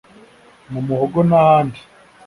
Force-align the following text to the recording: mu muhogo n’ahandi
mu 0.71 0.79
muhogo 0.87 1.17
n’ahandi 1.29 1.79